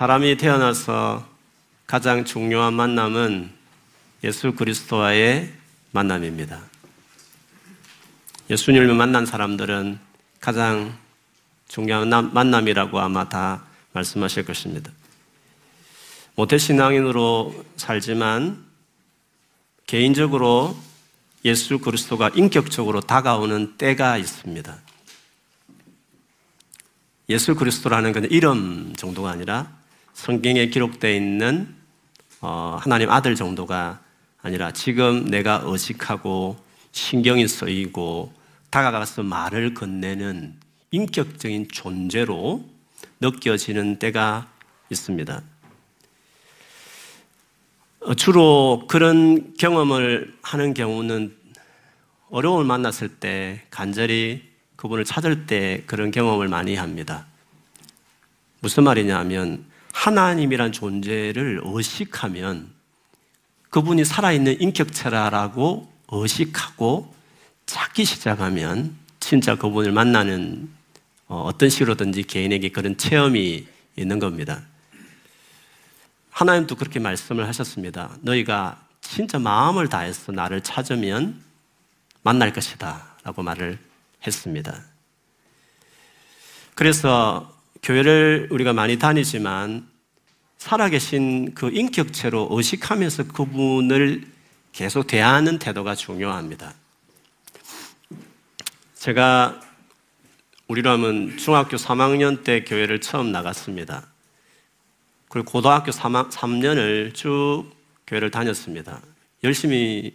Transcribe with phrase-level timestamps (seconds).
[0.00, 1.28] 사람이 태어나서
[1.86, 3.50] 가장 중요한 만남은
[4.24, 5.52] 예수 그리스도와의
[5.90, 6.58] 만남입니다.
[8.48, 9.98] 예수님을 만난 사람들은
[10.40, 10.96] 가장
[11.68, 13.62] 중요한 만남이라고 아마 다
[13.92, 14.90] 말씀하실 것입니다.
[16.34, 18.64] 모태신앙인으로 살지만
[19.86, 20.78] 개인적으로
[21.44, 24.78] 예수 그리스도가 인격적으로 다가오는 때가 있습니다.
[27.28, 29.78] 예수 그리스도라는 것은 이름 정도가 아니라
[30.14, 31.74] 성경에 기록되어 있는
[32.40, 34.00] 어, 하나님 아들 정도가
[34.42, 36.56] 아니라 지금 내가 의식하고
[36.92, 38.32] 신경이 쓰이고
[38.70, 40.54] 다가가서 말을 건네는
[40.90, 42.64] 인격적인 존재로
[43.20, 44.48] 느껴지는 때가
[44.90, 45.42] 있습니다.
[48.00, 51.36] 어, 주로 그런 경험을 하는 경우는
[52.30, 57.26] 어려움을 만났을 때 간절히 그분을 찾을 때 그런 경험을 많이 합니다.
[58.60, 59.69] 무슨 말이냐면
[60.00, 62.70] 하나님이란 존재를 의식하면
[63.68, 67.14] 그분이 살아있는 인격체라고 의식하고
[67.66, 70.70] 찾기 시작하면 진짜 그분을 만나는
[71.28, 74.62] 어, 어떤 식으로든지 개인에게 그런 체험이 있는 겁니다.
[76.30, 78.16] 하나님도 그렇게 말씀을 하셨습니다.
[78.22, 81.42] 너희가 진짜 마음을 다해서 나를 찾으면
[82.22, 83.16] 만날 것이다.
[83.22, 83.78] 라고 말을
[84.26, 84.82] 했습니다.
[86.74, 89.89] 그래서 교회를 우리가 많이 다니지만
[90.60, 94.26] 살아계신 그 인격체로 의식하면서 그분을
[94.72, 96.74] 계속 대하는 태도가 중요합니다.
[98.94, 99.58] 제가
[100.68, 104.06] 우리로 하면 중학교 3학년 때 교회를 처음 나갔습니다.
[105.30, 107.64] 그리고 고등학교 3년을 쭉
[108.06, 109.00] 교회를 다녔습니다.
[109.42, 110.14] 열심히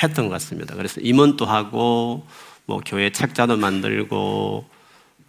[0.00, 0.76] 했던 것 같습니다.
[0.76, 2.24] 그래서 임원도 하고,
[2.66, 4.64] 뭐 교회 책자도 만들고,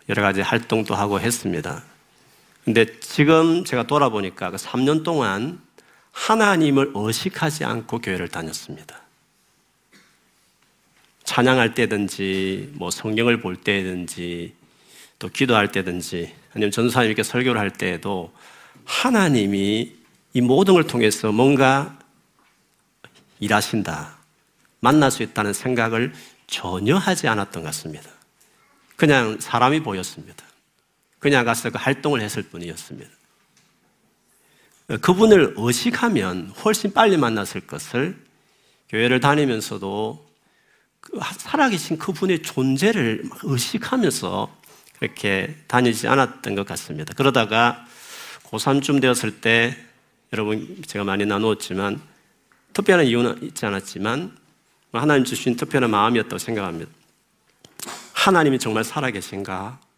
[0.10, 1.84] 여러 가지 활동도 하고 했습니다.
[2.64, 5.62] 근데 지금 제가 돌아보니까 그 3년 동안
[6.12, 9.02] 하나님을 의식하지 않고 교회를 다녔습니다.
[11.24, 14.54] 찬양할 때든지, 뭐 성경을 볼 때든지,
[15.18, 18.34] 또 기도할 때든지, 아니면 전사님께 설교를 할 때에도
[18.86, 19.96] 하나님이
[20.34, 21.98] 이 모든 걸 통해서 뭔가
[23.40, 24.18] 일하신다,
[24.82, 26.14] 만날 수 있다는 생각을
[26.48, 28.10] 전혀 하지 않았던 것 같습니다.
[28.98, 30.51] 그냥 사람이 보였습니다.
[31.22, 33.10] 그냥 가서 그 활동을 했을 뿐이었습니다.
[35.02, 38.18] 그분을 의식하면 훨씬 빨리 만났을 것을
[38.90, 40.30] 교회를 다니면서도
[41.00, 44.58] 그 살아계신 그분의 존재를 의식하면서
[45.00, 47.14] 그렇게 다니지 않았던 것 같습니다.
[47.14, 47.86] 그러다가
[48.50, 49.78] 고3쯤 되었을 때
[50.34, 52.02] 여러분 제가 많이 나누었지만
[52.74, 54.36] 특별한 이유는 있지 않았지만
[54.92, 56.92] 하나님 주신 특별한 마음이었다고 생각합니다.
[58.14, 59.91] 하나님이 정말 살아계신가?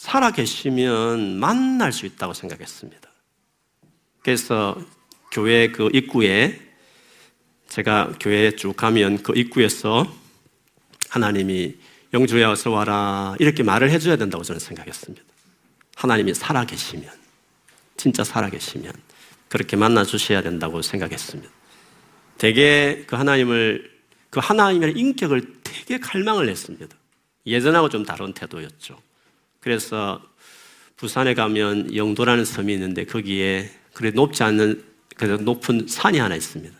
[0.00, 3.10] 살아 계시면 만날 수 있다고 생각했습니다.
[4.22, 4.74] 그래서
[5.30, 6.58] 교회 그 입구에
[7.68, 10.10] 제가 교회에 쭉 가면 그 입구에서
[11.10, 11.76] 하나님이
[12.14, 15.22] 영주에 어서 와라 이렇게 말을 해줘야 된다고 저는 생각했습니다.
[15.96, 17.06] 하나님이 살아계시면
[17.98, 18.94] 진짜 살아계시면
[19.50, 21.52] 그렇게 만나 주셔야 된다고 생각했습니다.
[22.38, 24.00] 되게 그 하나님을
[24.30, 26.96] 그 하나님의 인격을 되게 갈망을 했습니다.
[27.44, 29.09] 예전하고 좀 다른 태도였죠.
[29.60, 30.20] 그래서
[30.96, 34.84] 부산에 가면 영도라는 섬이 있는데 거기에 그래 높지 않는
[35.16, 36.76] 그래도 높은 산이 하나 있습니다.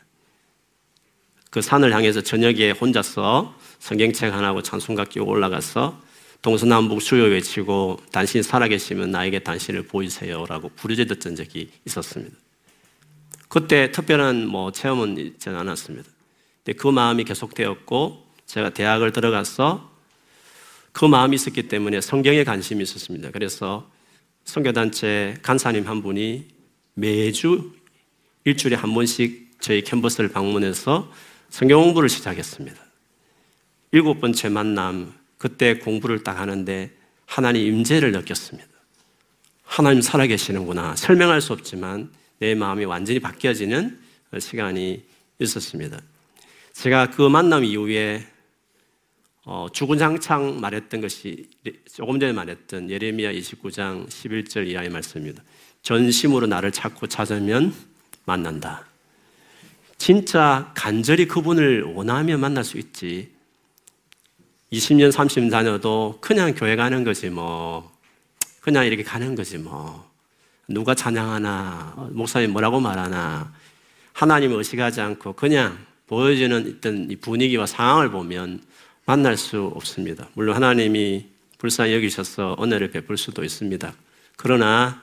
[1.50, 6.00] 그 산을 향해서 저녁에 혼자서 성경책 하나하고 찬송가 끼고 올라가서
[6.42, 12.34] 동서남북 수요 외치고 당신 살아계시면 나에게 당신을 보이세요라고 부르짖었던 적이 있었습니다.
[13.48, 16.08] 그때 특별한 뭐 체험은 있지 않았습니다.
[16.64, 19.89] 근데 그 마음이 계속되었고 제가 대학을 들어가서
[21.00, 23.30] 그 마음이 있었기 때문에 성경에 관심이 있었습니다.
[23.30, 23.90] 그래서
[24.44, 26.46] 성교단체 간사님 한 분이
[26.92, 27.72] 매주
[28.44, 31.10] 일주일에 한 번씩 저희 캠퍼스를 방문해서
[31.48, 32.76] 성경 공부를 시작했습니다.
[33.92, 36.90] 일곱 번째 만남, 그때 공부를 딱 하는데
[37.24, 38.68] 하나님 임재를 느꼈습니다.
[39.62, 40.96] 하나님 살아계시는구나.
[40.96, 43.98] 설명할 수 없지만 내 마음이 완전히 바뀌어지는
[44.38, 45.02] 시간이
[45.38, 45.98] 있었습니다.
[46.74, 48.26] 제가 그 만남 이후에
[49.52, 51.50] 어, 주군장창 말했던 것이
[51.92, 55.42] 조금 전에 말했던 예레미야 29장 11절 이하의 말씀입니다.
[55.82, 57.74] 전심으로 나를 찾고 찾으면
[58.26, 58.86] 만난다.
[59.98, 63.32] 진짜 간절히 그분을 원하며 만날 수 있지.
[64.72, 67.90] 20년, 30년 다녀도 그냥 교회 가는 거지 뭐.
[68.60, 70.08] 그냥 이렇게 가는 거지 뭐.
[70.68, 73.52] 누가 찬양하나, 목사님 뭐라고 말하나,
[74.12, 75.76] 하나님을 의식하지 않고 그냥
[76.06, 78.69] 보여지는 어떤 분위기와 상황을 보면
[79.10, 80.28] 만날 수 없습니다.
[80.34, 81.26] 물론 하나님이
[81.58, 83.92] 불쌍히 여기셔서 은혜를 베풀 수도 있습니다.
[84.36, 85.02] 그러나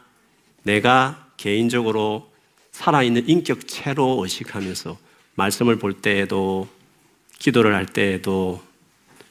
[0.63, 2.31] 내가 개인적으로
[2.71, 4.97] 살아있는 인격체로 의식하면서
[5.35, 6.69] 말씀을 볼 때에도
[7.37, 8.63] 기도를 할 때에도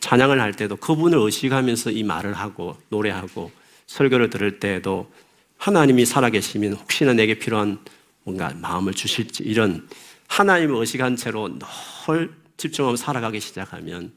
[0.01, 3.51] 찬양을 할 때도 그분을 의식하면서 이 말을 하고 노래하고
[3.87, 5.11] 설교를 들을 때에도
[5.57, 7.79] 하나님이 살아계시면 혹시나 내게 필요한
[8.25, 9.89] 뭔가 마음을 주실지 이런
[10.29, 14.13] 하나님을 의식한 채로 늘 집중하며 살아가기 시작하면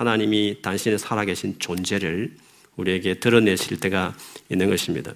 [0.00, 2.34] 하나님이 당신의 살아계신 존재를
[2.76, 4.14] 우리에게 드러내실 때가
[4.48, 5.12] 있는 것입니다.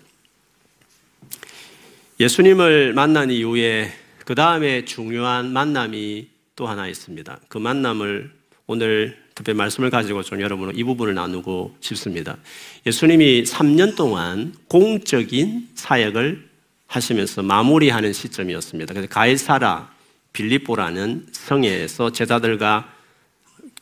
[2.21, 3.91] 예수님을 만난 이후에
[4.27, 7.41] 그 다음에 중요한 만남이 또 하나 있습니다.
[7.49, 8.31] 그 만남을
[8.67, 12.37] 오늘 특별히 말씀을 가지고 좀 여러분은 이 부분을 나누고 싶습니다.
[12.85, 16.47] 예수님이 3년 동안 공적인 사역을
[16.89, 18.93] 하시면서 마무리하는 시점이었습니다.
[18.93, 19.91] 그래서 가이사라
[20.35, 22.94] 빌립보라는 성에서 제자들과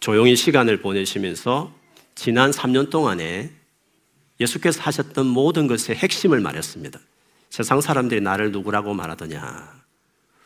[0.02, 1.72] 조용히 시간을 보내시면서
[2.16, 3.52] 지난 3년 동안에
[4.40, 6.98] 예수께서 하셨던 모든 것의 핵심을 말했습니다.
[7.50, 9.80] 세상 사람들이 나를 누구라고 말하더냐?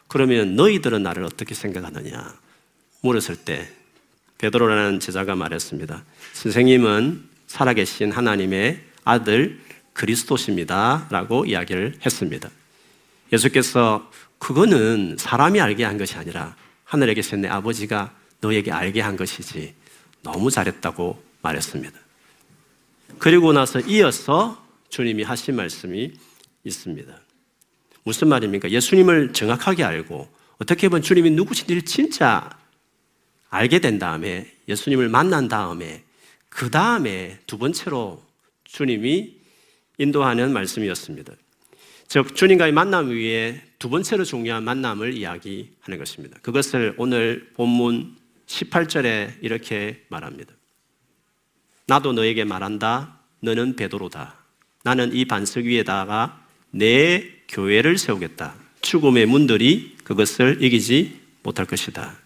[0.08, 2.38] 그러면 너희들은 나를 어떻게 생각하느냐?
[3.00, 3.66] 물었을 때
[4.36, 6.04] 베드로라는 제자가 말했습니다.
[6.34, 9.58] 선생님은 살아계신 하나님의 아들
[9.94, 11.08] 그리스도십니다.
[11.10, 12.50] 라고 이야기를 했습니다.
[13.32, 16.54] 예수께서 그거는 사람이 알게 한 것이 아니라
[16.84, 18.12] 하늘에 계신 내 아버지가
[18.46, 19.74] 너에게 알게 한 것이지
[20.22, 21.98] 너무 잘했다고 말했습니다.
[23.18, 26.12] 그리고 나서 이어서 주님이 하신 말씀이
[26.64, 27.20] 있습니다.
[28.04, 28.70] 무슨 말입니까?
[28.70, 30.28] 예수님을 정확하게 알고
[30.58, 32.50] 어떻게 보면 주님이 누구신지를 진짜
[33.50, 36.04] 알게 된 다음에 예수님을 만난 다음에
[36.48, 38.22] 그 다음에 두 번째로
[38.64, 39.36] 주님이
[39.98, 41.32] 인도하는 말씀이었습니다.
[42.08, 46.38] 즉 주님과의 만남 위에 두 번째로 중요한 만남을 이야기하는 것입니다.
[46.42, 48.15] 그것을 오늘 본문
[48.46, 50.52] 18절에 이렇게 말합니다.
[51.86, 53.20] 나도 너에게 말한다.
[53.40, 54.36] 너는 베드로다.
[54.82, 58.54] 나는 이 반석 위에다가 내 교회를 세우겠다.
[58.80, 62.16] 죽음의 문들이 그것을 이기지 못할 것이다.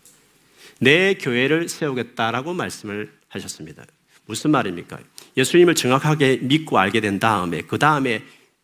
[0.78, 3.84] 내 교회를 세우겠다라고 말씀을 하셨습니다.
[4.26, 4.99] 무슨 말입니까?
[5.37, 8.22] 예수님을 정확하게 믿고 알게 된 다음에 그 다음에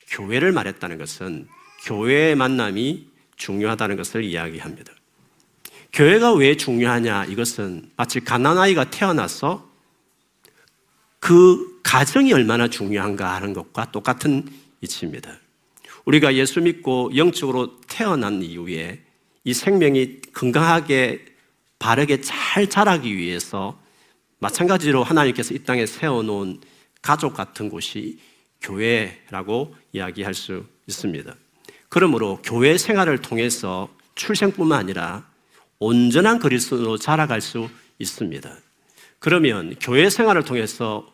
[0.08, 1.48] 교회를 말했다는 것은
[1.84, 3.06] 교회의 만남이
[3.36, 4.92] 중요하다는 것을 이야기합니다.
[5.96, 7.25] 교회가 왜 중요하냐?
[7.25, 9.66] 이것은 마치 가난아이가 태어나서
[11.19, 14.46] 그 가정이 얼마나 중요한가 하는 것과 똑같은
[14.82, 15.38] 이치입니다.
[16.04, 19.04] 우리가 예수 믿고 영적으로 태어난 이후에
[19.44, 21.25] 이 생명이 건강하게
[21.78, 23.81] 바르게 잘 자라기 위해서
[24.38, 26.60] 마찬가지로 하나님께서 이 땅에 세워놓은
[27.00, 28.19] 가족 같은 곳이
[28.60, 31.34] 교회라고 이야기할 수 있습니다.
[31.88, 35.35] 그러므로 교회 생활을 통해서 출생뿐만 아니라
[35.78, 37.69] 온전한 그리스도로 자라갈 수
[37.99, 38.56] 있습니다.
[39.19, 41.06] 그러면 교회 생활을 통해서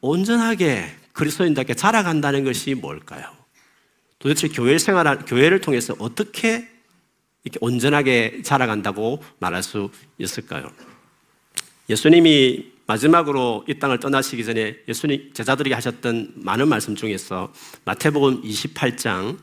[0.00, 3.24] 온전하게 그리스도인답게 자라간다는 것이 뭘까요?
[4.18, 6.68] 도대체 교회 생활, 교회를 통해서 어떻게
[7.44, 10.70] 이렇게 온전하게 자라간다고 말할 수 있을까요?
[11.88, 17.52] 예수님이 마지막으로 이 땅을 떠나시기 전에 예수님 제자들이 하셨던 많은 말씀 중에서
[17.84, 19.38] 마태복음 28장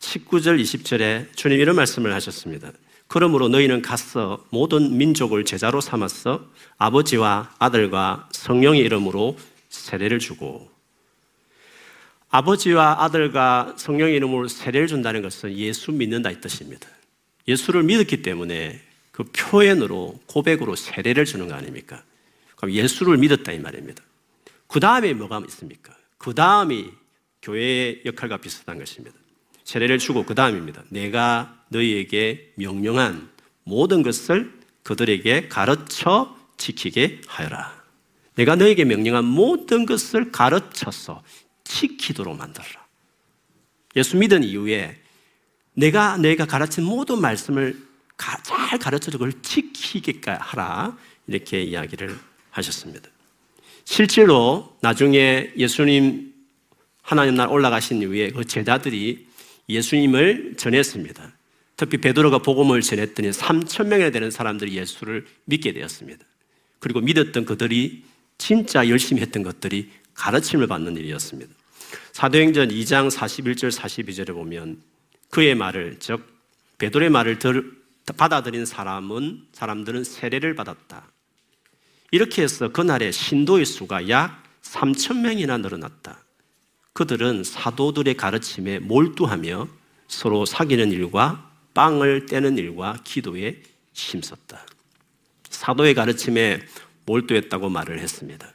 [0.00, 2.72] 19절 20절에 주님 이런 말씀을 하셨습니다.
[3.08, 9.36] 그러므로 너희는 가서 모든 민족을 제자로 삼아서 아버지와 아들과 성령의 이름으로
[9.68, 10.70] 세례를 주고
[12.30, 16.88] 아버지와 아들과 성령의 이름으로 세례를 준다는 것은 예수 믿는다 이 뜻입니다.
[17.46, 18.80] 예수를 믿었기 때문에
[19.12, 22.02] 그 표현으로 고백으로 세례를 주는 거 아닙니까?
[22.56, 24.02] 그럼 예수를 믿었다 이 말입니다.
[24.66, 25.96] 그 다음에 뭐가 있습니까?
[26.18, 26.90] 그 다음이
[27.42, 29.16] 교회의 역할과 비슷한 것입니다.
[29.64, 30.82] 세례를 주고 그 다음입니다.
[30.90, 33.30] 내가 너희에게 명령한
[33.64, 37.84] 모든 것을 그들에게 가르쳐 지키게 하여라.
[38.36, 41.22] 내가 너에게 명령한 모든 것을 가르쳐서
[41.64, 42.86] 지키도록 만들어라.
[43.96, 45.00] 예수 믿은 이후에
[45.74, 47.86] 내가 너희가 가르친 모든 말씀을
[48.42, 50.96] 잘 가르쳐 그걸 지키게 하라.
[51.26, 52.16] 이렇게 이야기를
[52.50, 53.10] 하셨습니다.
[53.84, 56.32] 실제로 나중에 예수님
[57.02, 59.26] 하나님 날 올라가신 이후에 그 제자들이
[59.68, 61.35] 예수님을 전했습니다.
[61.76, 66.24] 특히 베드로가 복음을 전했더니 3천 명이나 되는 사람들이 예수를 믿게 되었습니다.
[66.78, 68.04] 그리고 믿었던 그들이
[68.38, 71.52] 진짜 열심히 했던 것들이 가르침을 받는 일이었습니다.
[72.12, 74.80] 사도행전 2장 41절 42절에 보면
[75.30, 76.26] 그의 말을 즉
[76.78, 77.72] 베드로의 말을 들,
[78.16, 81.06] 받아들인 사람은 사람들은 세례를 받았다.
[82.10, 86.24] 이렇게 해서 그날의 신도의 수가 약 3천 명이나 늘어났다.
[86.92, 89.68] 그들은 사도들의 가르침에 몰두하며
[90.08, 91.45] 서로 사귀는 일과
[91.76, 93.60] 빵을 떼는 일과 기도에
[93.92, 94.64] 힘썼다.
[95.50, 96.62] 사도의 가르침에
[97.04, 98.50] 몰두했다고 말을 했습니다.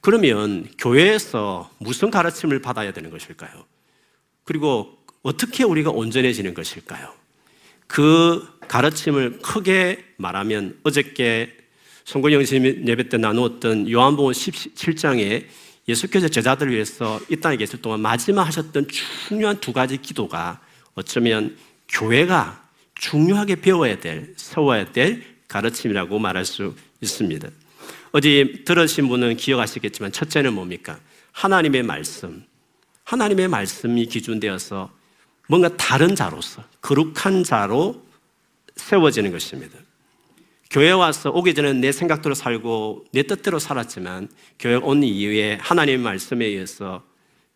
[0.00, 3.66] 그러면 교회에서 무슨 가르침을 받아야 되는 것일까요?
[4.44, 7.12] 그리고 어떻게 우리가 온전해지는 것일까요?
[7.86, 11.54] 그 가르침을 크게 말하면 어저께
[12.04, 15.44] 송건영 예배 때 나누었던 요한복음 17장에
[15.86, 20.60] 예수께서 제자들을 위해서 이 땅에 계실 동안 마지막 하셨던 중요한 두 가지 기도가
[20.94, 21.56] 어쩌면
[21.88, 22.61] 교회가
[23.02, 27.48] 중요하게 배워야 될, 세워야 될 가르침이라고 말할 수 있습니다.
[28.12, 31.00] 어제 들으신 분은 기억하시겠지만 첫째는 뭡니까?
[31.32, 32.44] 하나님의 말씀.
[33.02, 34.90] 하나님의 말씀이 기준되어서
[35.48, 38.04] 뭔가 다른 자로서, 거룩한 자로
[38.76, 39.76] 세워지는 것입니다.
[40.70, 44.28] 교회 와서 오기 전에 내 생각대로 살고 내 뜻대로 살았지만
[44.60, 47.02] 교회 온 이후에 하나님의 말씀에 의해서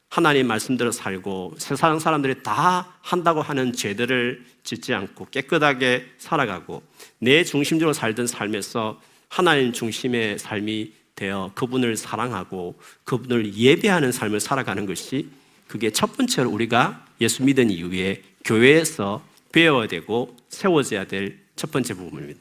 [0.09, 6.83] 하나님 말씀대로 살고 세상 사람들이 다 한다고 하는 죄들을 짓지 않고 깨끗하게 살아가고
[7.19, 15.29] 내 중심적으로 살던 삶에서 하나님 중심의 삶이 되어 그분을 사랑하고 그분을 예배하는 삶을 살아가는 것이
[15.67, 22.39] 그게 첫 번째로 우리가 예수 믿은 이후에 교회에서 배워야 되고 세워져야 될 첫 번째 부분입니다.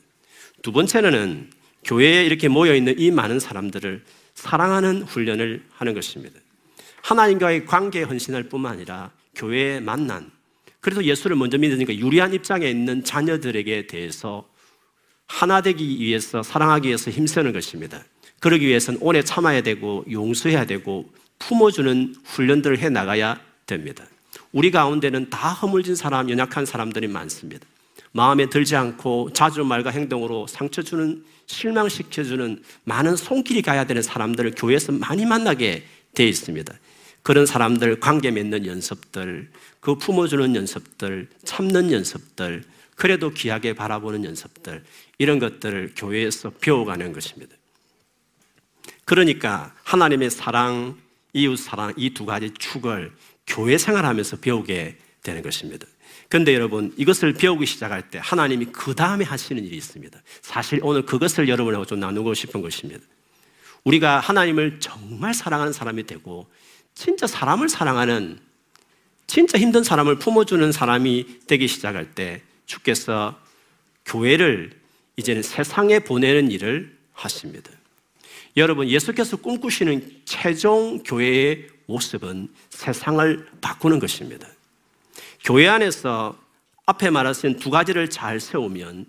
[0.62, 1.50] 두 번째는
[1.86, 4.04] 교회에 이렇게 모여 있는 이 많은 사람들을
[4.36, 6.40] 사랑하는 훈련을 하는 것입니다.
[7.06, 10.32] 하나님과의 관계에 헌신할 뿐만 아니라 교회에 만난,
[10.82, 14.50] 그래서 예수를 먼저 믿으니까 유리한 입장에 있는 자녀들에게 대해서
[15.28, 18.04] 하나 되기 위해서, 사랑하기 위해서 힘쓰는 것입니다.
[18.40, 21.06] 그러기 위해서는 오래 참아야 되고, 용서해야 되고,
[21.38, 24.04] 품어주는 훈련들을 해 나가야 됩니다.
[24.52, 27.68] 우리 가운데는 다 허물진 사람, 연약한 사람들이 많습니다.
[28.14, 34.54] 마음에 들지 않고 자주 말과 행동으로 상처 주는 실망시켜 주는 많은 손길이 가야 되는 사람들을
[34.56, 35.84] 교회에서 많이 만나게
[36.16, 36.74] 돼 있습니다.
[37.26, 42.64] 그런 사람들 관계 맺는 연습들, 그 품어주는 연습들, 참는 연습들,
[42.96, 44.84] 그래도 귀하게 바라보는 연습들,
[45.18, 47.56] 이런 것들을 교회에서 배워가는 것입니다.
[49.06, 51.00] 그러니까 하나님의 사랑,
[51.34, 53.12] 이웃 사랑, 이 두 가지 축을
[53.48, 55.88] 교회 생활하면서 배우게 되는 것입니다.
[56.30, 60.22] 그런데 여러분 이것을 배우기 시작할 때 하나님이 그 다음에 하시는 일이 있습니다.
[60.44, 63.04] 사실 오늘 그것을 여러분하고 좀 나누고 싶은 것입니다.
[63.84, 66.48] 우리가 하나님을 정말 사랑하는 사람이 되고
[66.96, 68.40] 진짜 사람을 사랑하는
[69.28, 73.40] 진짜 힘든 사람을 품어주는 사람이 되기 시작할 때 주께서
[74.06, 74.72] 교회를
[75.18, 77.72] 이제는 세상에 보내는 일을 하십니다.
[78.58, 84.48] 여러분, 예수께서 꿈꾸시는 최종 교회의 모습은 세상을 바꾸는 것입니다.
[85.44, 86.38] 교회 안에서
[86.86, 89.06] 앞에 말하신 두 가지를 잘 세우면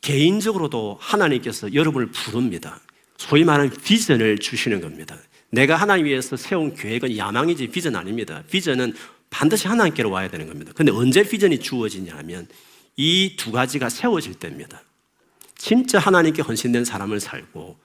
[0.00, 2.80] 개인적으로도 하나님께서 여러분을 부릅니다.
[3.16, 5.16] 소위 말하는 비전을 주시는 겁니다.
[5.56, 8.42] 내가 하나님 위해서 세운 계획은 야망이지 비전 아닙니다.
[8.50, 8.94] 비전은
[9.30, 10.72] 반드시 하나님께로 와야 되는 겁니다.
[10.74, 12.46] 근데 언제 비전이 주어지냐 하면
[12.96, 14.82] 이 두 가지가 세워질 때입니다.
[15.56, 17.78] 진짜 하나님께 헌신된 사람을 살고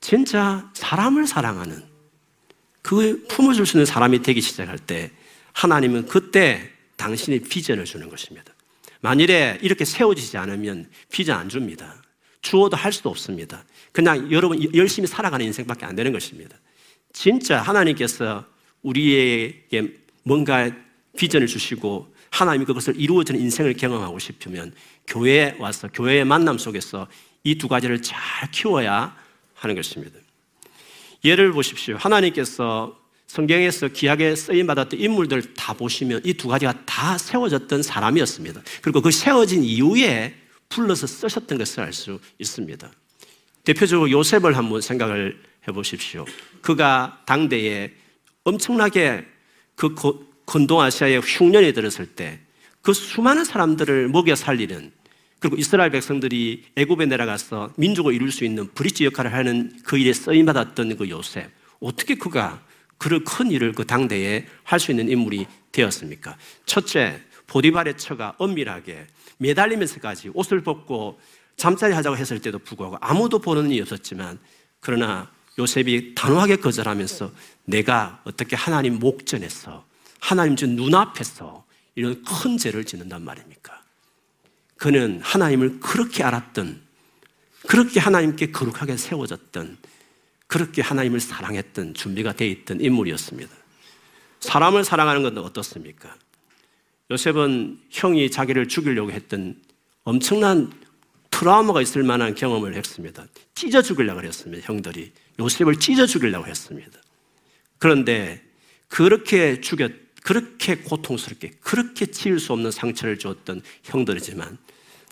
[0.00, 1.84] 진짜 사람을 사랑하는
[2.80, 5.10] 그 품어줄 수 있는 사람이 되기 시작할 때
[5.52, 8.54] 하나님은 그때 당신의 비전을 주는 것입니다.
[9.02, 12.02] 만일에 이렇게 세워지지 않으면 비전 안 줍니다.
[12.40, 13.64] 주어도 할 수도 없습니다.
[13.92, 16.56] 그냥 여러분 열심히 살아가는 인생밖에 안 되는 것입니다.
[17.12, 18.44] 진짜 하나님께서
[18.82, 20.70] 우리에게 뭔가
[21.16, 24.72] 비전을 주시고 하나님이 그것을 이루어지는 인생을 경험하고 싶으면
[25.06, 27.06] 교회에 와서 교회의 만남 속에서
[27.44, 28.16] 이 두 가지를 잘
[28.50, 29.16] 키워야
[29.54, 30.18] 하는 것입니다.
[31.24, 31.96] 예를 보십시오.
[31.96, 38.62] 하나님께서 성경에서 귀하게 쓰임 받았던 인물들 다 보시면 이 두 가지가 다 세워졌던 사람이었습니다.
[38.80, 40.34] 그리고 그 세워진 이후에
[40.68, 42.90] 불러서 쓰셨던 것을 알 수 있습니다.
[43.64, 46.24] 대표적으로 요셉을 한번 생각을 해 보십시오.
[46.60, 47.92] 그가 당대에
[48.44, 49.24] 엄청나게
[49.76, 49.94] 그
[50.46, 52.40] 건동아시아의 흉년이 들었을 때
[52.82, 54.92] 그 수많은 사람들을 먹여 살리는
[55.38, 60.46] 그리고 이스라엘 백성들이 애굽에 내려가서 민족을 이룰 수 있는 브릿지 역할을 하는 그 일에 쓰임
[60.46, 61.50] 받았던 그 요셉
[61.80, 62.62] 어떻게 그가
[62.98, 66.36] 그런 큰 일을 그 당대에 할 수 있는 인물이 되었습니까?
[66.66, 69.06] 첫째, 보디발의 처가 엄밀하게
[69.38, 71.18] 매달리면서까지 옷을 벗고
[71.56, 74.38] 잠자리 하자고 했을 때도 불구하고 아무도 보는 일이 없었지만
[74.80, 77.32] 그러나 요셉이 단호하게 거절하면서
[77.64, 79.84] 내가 어떻게 하나님 목전에서
[80.20, 83.82] 하나님 주 눈앞에서 이런 큰 죄를 짓는단 말입니까?
[84.76, 86.80] 그는 하나님을 그렇게 알았던
[87.66, 89.78] 그렇게 하나님께 거룩하게 세워졌던
[90.46, 93.50] 그렇게 하나님을 사랑했던 준비가 되어 있던 인물이었습니다.
[94.40, 96.14] 사람을 사랑하는 건 어떻습니까?
[97.10, 99.60] 요셉은 형이 자기를 죽이려고 했던
[100.04, 100.72] 엄청난
[101.42, 103.26] 트라우마가 있을 만한 경험을 했습니다.
[103.56, 104.64] 찢어 죽이려고 했습니다.
[104.64, 107.00] 형들이 요셉을 찢어 죽이려고 했습니다.
[107.78, 108.40] 그런데
[108.86, 109.90] 그렇게 죽였
[110.22, 114.56] 그렇게 고통스럽게 그렇게 치울 수 없는 상처를 주었던 형들이지만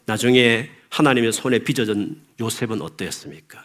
[0.06, 3.64] 나중에 하나님의 손에 빚어진 요셉은 어떠했습니까?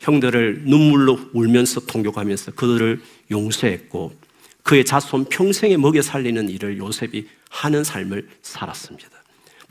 [0.00, 3.00] 형들을 눈물로 울면서 통곡하면서 그들을
[3.30, 4.12] 용서했고
[4.64, 9.25] 그의 자손 평생에 먹여 살리는 일을 요셉이 하는 삶을 살았습니다.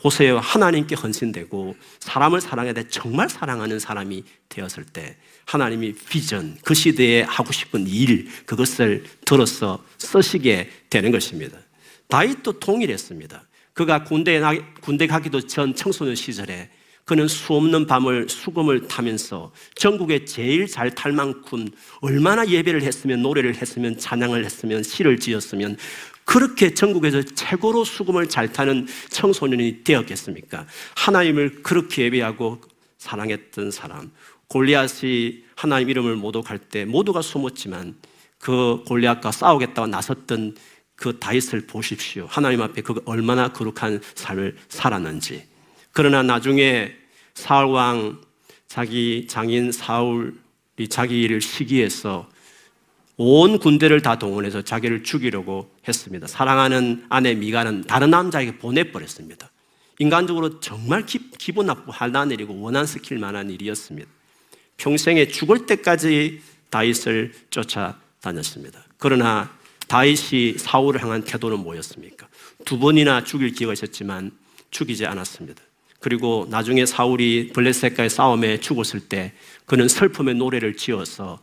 [0.06, 0.38] 보세요.
[0.38, 2.88] 하나님께 헌신되고 사람을 사랑해야 돼.
[2.90, 10.70] 정말 사랑하는 사람이 되었을 때 하나님이 비전, 그 시대에 하고 싶은 일, 그것을 들어서 쓰시게
[10.92, 11.58] 되는 것입니다.
[12.08, 13.48] 다윗도 동일했습니다.
[13.74, 14.42] 그가 군대에,
[14.80, 16.70] 군대 가기도 전 청소년 시절에
[17.04, 21.68] 그는 수없는 밤을 수금을 타면서 전국에 제일 잘 탈 만큼
[22.02, 25.78] 얼마나 예배를 했으면 노래를 했으면 찬양을 했으면 시를 지었으면
[26.25, 30.65] 그렇게 전국에서 최고로 수금을 잘 타는 청소년이 되었겠습니까?
[30.96, 32.62] 하나님을 그렇게 예배하고
[32.98, 34.12] 사랑했던 사람.
[34.48, 37.96] 골리앗이 하나님 이름을 모독할 때 모두가 숨었지만
[38.39, 40.55] 그 골리앗과 싸우겠다고 나섰던
[40.96, 42.25] 그 다윗을 보십시오.
[42.29, 45.46] 하나님 앞에 그 얼마나 거룩한 삶을 살았는지.
[45.91, 46.94] 그러나 나중에
[47.34, 48.22] 사울 왕
[48.67, 52.29] 자기 장인 사울이 자기 일을 시기해서
[53.18, 56.28] 온 군대를 다 동원해서 자기를 죽이려고 했습니다.
[56.28, 59.50] 사랑하는 아내 미가는 다른 남자에게 보내버렸습니다.
[60.00, 64.10] 인간적으로 정말 기, 기분 나쁘고 한난 일이고 원한시킬 만한 일이었습니다.
[64.78, 68.84] 평생에 죽을 때까지 다윗을 쫓아다녔습니다.
[68.98, 69.50] 그러나
[69.88, 72.28] 다윗이 사울을 향한 태도는 뭐였습니까?
[72.66, 74.32] 두 번이나 죽일 기회가 있었지만
[74.72, 75.62] 죽이지 않았습니다.
[76.00, 79.34] 그리고 나중에 사울이 블레셋과의 싸움에 죽었을 때
[79.66, 81.40] 그는 슬픔의 노래를 지어서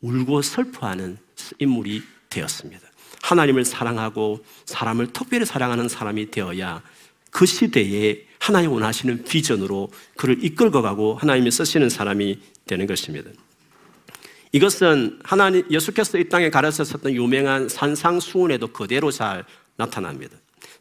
[0.00, 1.18] 울고 슬퍼하는
[1.58, 2.86] 인물이 되었습니다.
[3.22, 6.82] 하나님을 사랑하고 사람을 특별히 사랑하는 사람이 되어야
[7.30, 13.30] 그 시대에 하나님 원하시는 비전으로 그를 이끌고 가고 하나님이 쓰시는 사람이 되는 것입니다.
[14.52, 19.44] 이것은 하나님 예수께서 이 땅에 가르쳤었던 유명한 산상수훈에도 그대로 잘
[19.76, 20.36] 나타납니다.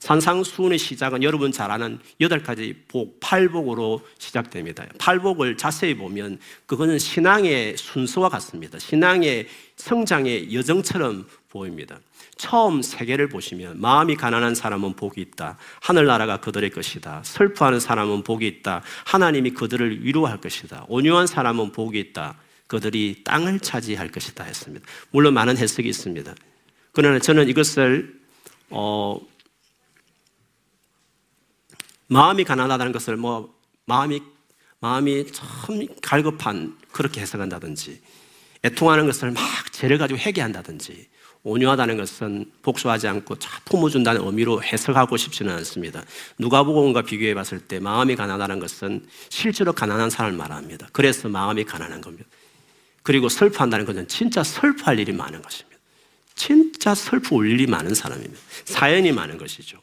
[0.05, 4.85] 산상수훈의 시작은 여러분 잘 아는 여덟 가지 복, 팔복으로 시작됩니다.
[4.99, 8.77] 팔복을 자세히 보면 그거는 신앙의 순서와 같습니다.
[8.77, 9.47] 신앙의
[9.77, 11.99] 성장의 여정처럼 보입니다.
[12.37, 15.57] 처음 세 개를 보시면 마음이 가난한 사람은 복이 있다.
[15.81, 17.23] 하늘나라가 그들의 것이다.
[17.23, 18.83] 슬퍼하는 사람은 복이 있다.
[19.05, 20.85] 하나님이 그들을 위로할 것이다.
[20.87, 22.35] 온유한 사람은 복이 있다.
[22.67, 24.85] 그들이 땅을 차지할 것이다 했습니다.
[25.09, 26.35] 물론 많은 해석이 있습니다.
[26.91, 28.19] 그러나 저는 이것을
[28.69, 29.19] 어,
[32.07, 33.53] 마음이 가난하다는 것을 뭐
[33.85, 34.21] 마음이
[34.79, 38.01] 마음이 참 갈급한 그렇게 해석한다든지
[38.63, 39.41] 애통하는 것을 막
[39.71, 41.07] 죄를 가지고 회개한다든지
[41.43, 46.03] 온유하다는 것은 복수하지 않고 자 품어준다는 의미로 해석하고 싶지는 않습니다.
[46.39, 50.87] 누가복음과 비교해 봤을 때 마음이 가난하다는 것은 실제로 가난한 사람을 말합니다.
[50.91, 52.25] 그래서 마음이 가난한 겁니다.
[53.03, 55.79] 그리고 슬퍼한다는 것은 진짜 슬퍼할 일이 많은 것입니다.
[56.33, 58.39] 진짜 슬퍼 올 일이 많은 사람입니다.
[58.65, 59.79] 사연이 많은 것이죠.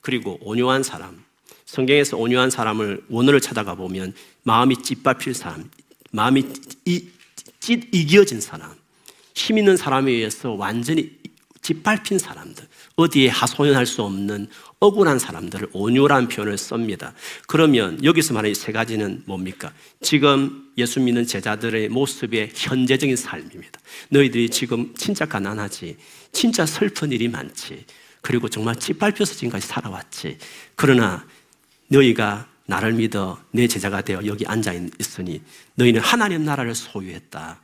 [0.00, 1.22] 그리고 온유한 사람,
[1.66, 5.70] 성경에서 온유한 사람을 원어를 찾아가 보면 마음이 찢밟힐 사람,
[6.12, 6.44] 마음이
[6.84, 7.08] 이,
[7.60, 8.74] 찢 이겨진 사람,
[9.34, 11.10] 힘 있는 사람에 의해서 완전히
[11.62, 14.48] 짓밟힌 사람들, 어디에 하소연할 수 없는
[14.80, 17.14] 억울한 사람들을 온유란 표현을 씁니다.
[17.48, 19.72] 그러면 여기서 말하는 세 가지는 뭡니까?
[20.02, 23.80] 지금 예수 믿는 제자들의 모습의 현재적인 삶입니다.
[24.10, 25.96] 너희들이 지금 진짜 가난하지,
[26.32, 27.86] 진짜 슬픈 일이 많지,
[28.20, 30.38] 그리고 정말 짓밟혀서 지금까지 살아왔지.
[30.74, 31.26] 그러나
[31.88, 35.42] 너희가 나를 믿어 내 제자가 되어 여기 앉아 있으니
[35.74, 37.60] 너희는 하나님 나라를 소유했다.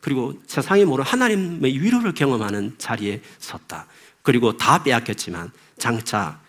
[0.00, 3.86] 그리고 세상이 모르는 하나님의 위로를 경험하는 자리에 섰다.
[4.22, 6.40] 그리고 다 빼앗겼지만 장차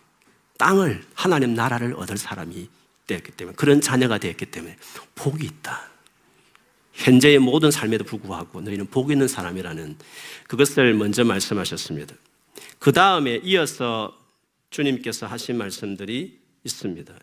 [0.57, 2.69] 땅을 하나님 나라를 얻을 사람이
[3.07, 4.77] 되었기 때문에 그런 자녀가 되었기 때문에
[5.15, 5.89] 복이 있다.
[6.93, 9.97] 현재의 모든 삶에도 불구하고 너희는 복 있는 사람이라는
[10.47, 12.15] 그것을 먼저 말씀하셨습니다.
[12.79, 14.17] 그 다음에 이어서
[14.69, 17.13] 주님께서 하신 말씀들이 있습니다.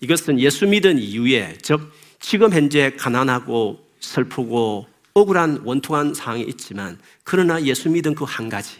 [0.00, 7.88] 이것은 예수 믿은 이후에, 즉, 지금 현재 가난하고 슬프고 억울한 원통한 상황이 있지만, 그러나 예수
[7.90, 8.76] 믿은 그 한 가지,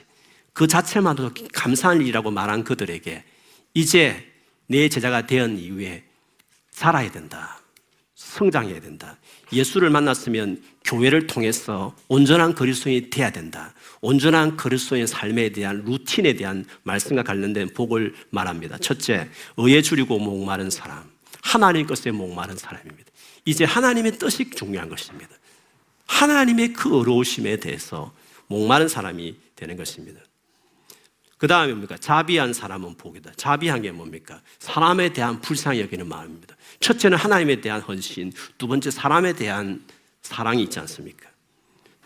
[0.52, 3.24] 그 자체만으로도 감사한 일이라고 말한 그들에게,
[3.74, 4.32] 이제
[4.66, 6.04] 내 제자가 된 이후에
[6.70, 7.60] 살아야 된다.
[8.18, 9.16] 성장해야 된다.
[9.52, 13.72] 예수를 만났으면 교회를 통해서 온전한 그리스도인이 돼야 된다.
[14.00, 18.76] 온전한 그리스도의 삶에 대한 루틴에 대한 말씀과 관련된 복을 말합니다.
[18.78, 21.04] 첫째, 의에 줄이고 목마른 사람.
[21.42, 23.08] 하나님 것에 목마른 사람입니다.
[23.44, 25.30] 이제 하나님의 뜻이 중요한 것입니다.
[26.06, 28.12] 하나님의 그 어려우심에 대해서
[28.48, 30.20] 목마른 사람이 되는 것입니다.
[31.38, 31.96] 그 다음에 뭡니까?
[31.96, 33.32] 자비한 사람은 복이다.
[33.36, 34.42] 자비한 게 뭡니까?
[34.58, 36.56] 사람에 대한 불쌍히 여기는 마음입니다.
[36.80, 39.84] 첫째는 하나님에 대한 헌신, 두 번째 사람에 대한
[40.22, 41.28] 사랑이 있지 않습니까?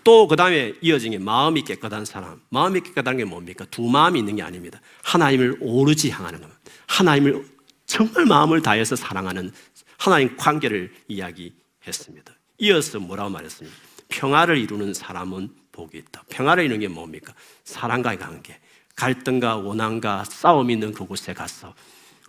[0.04, 2.40] 또 그 다음에 이어진 게 마음이 깨끗한 사람.
[2.50, 3.64] 마음이 깨끗한 게 뭡니까?
[3.70, 4.80] 두 마음이 있는 게 아닙니다.
[5.02, 6.60] 하나님을 오르지 향하는 겁니다.
[6.88, 7.46] 하나님을
[7.86, 9.52] 정말 마음을 다해서 사랑하는
[9.96, 12.34] 하나님 관계를 이야기했습니다.
[12.58, 13.76] 이어서 뭐라고 말했습니까?
[14.08, 16.24] 평화를 이루는 사람은 복이 있다.
[16.28, 17.32] 평화를 이루는 게 뭡니까?
[17.64, 18.58] 사랑과의 관계.
[18.96, 21.74] 갈등과 원한과 싸움이 있는 그곳에 가서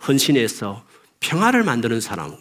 [0.06, 0.84] 헌신해서
[1.20, 2.36] 평화를 만드는 사람,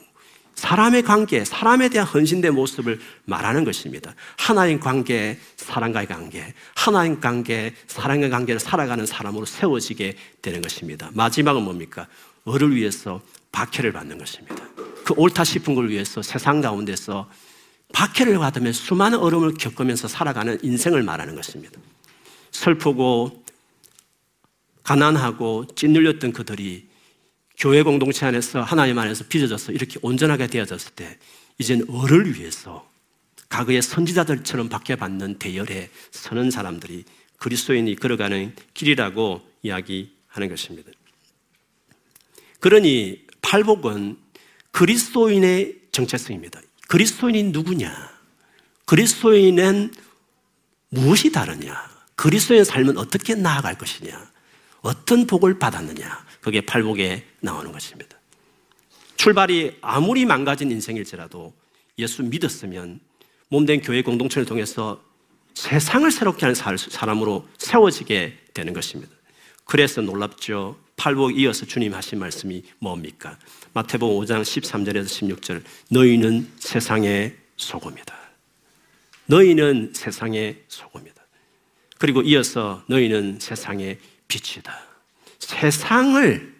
[0.55, 4.13] 사람의 관계, 사람에 대한 헌신된 모습을 말하는 것입니다.
[4.37, 11.09] 하나님 관계, 사랑과의 관계, 하나님 관계, 사랑의 관계를 살아가는 사람으로 세워지게 되는 것입니다.
[11.13, 12.07] 마지막은 뭡니까?
[12.47, 14.55] 을을 위해서 박해를 받는 것입니다.
[15.05, 17.29] 그 옳다 싶은 걸 위해서 세상 가운데서
[17.93, 21.79] 박해를 받으며 수많은 어려움을 겪으면서 살아가는 인생을 말하는 것입니다.
[22.51, 23.42] 슬프고
[24.83, 26.87] 가난하고 찐눌렸던 그들이
[27.57, 31.17] 교회 공동체 안에서 하나님 안에서 빚어져서 이렇게 온전하게 되어졌을 때
[31.59, 32.89] 이제는 을을 위해서
[33.49, 37.05] 과거의 선지자들처럼 박해받는 대열에 서는 사람들이
[37.37, 40.91] 그리스도인이 걸어가는 길이라고 이야기하는 것입니다.
[42.59, 44.17] 그러니 팔복은
[44.71, 46.61] 그리스도인의 정체성입니다.
[46.87, 48.11] 그리스도인이 누구냐?
[48.85, 49.93] 그리스도인은
[50.89, 51.89] 무엇이 다르냐?
[52.15, 54.32] 그리스도의 삶은 어떻게 나아갈 것이냐?
[54.83, 56.25] 어떤 복을 받았느냐?
[56.41, 58.17] 그게 팔복에 나오는 것입니다.
[59.15, 61.53] 출발이 아무리 망가진 인생일지라도
[61.97, 62.99] 예수 믿었으면
[63.47, 65.01] 몸된 교회 공동체를 통해서
[65.53, 69.11] 세상을 새롭게 하는 사람으로 세워지게 되는 것입니다.
[69.63, 70.77] 그래서 놀랍죠.
[70.97, 73.37] 팔복 이어서 주님 하신 말씀이 뭡니까?
[73.73, 78.15] 마태복음 5장 13절에서 16절 너희는 세상의 소금이다.
[79.27, 81.23] 너희는 세상의 소금이다.
[81.97, 83.97] 그리고 이어서 너희는 세상의
[84.33, 84.75] 빛이다.
[85.39, 86.53] 세상을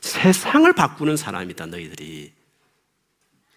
[0.00, 2.32] 세상을 바꾸는 사람이다 너희들이.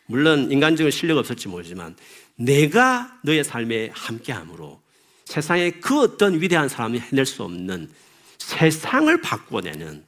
[0.06, 1.95] 물론 인간적인 실력 없을지 모르지만
[2.36, 4.80] 내가 너의 삶에 함께함으로
[5.25, 7.89] 세상에 그 어떤 위대한 사람이 해낼 수 없는
[8.38, 10.04] 세상을 바꾸어내는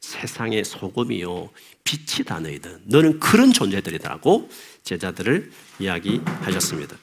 [0.00, 1.50] 세상의 소금이요
[1.82, 2.82] 빛이다 너희들.
[2.84, 4.48] 너는 그런 존재들이다라고
[4.84, 6.96] 제자들을 이야기하셨습니다.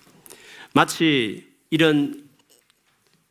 [0.74, 2.24] 마치 이런